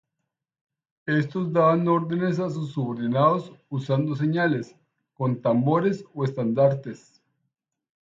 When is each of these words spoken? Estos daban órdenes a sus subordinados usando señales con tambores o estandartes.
Estos 1.05 1.53
daban 1.53 1.87
órdenes 1.87 2.39
a 2.39 2.49
sus 2.49 2.71
subordinados 2.71 3.53
usando 3.69 4.15
señales 4.15 4.75
con 5.13 5.43
tambores 5.43 6.03
o 6.15 6.23
estandartes. 6.25 7.21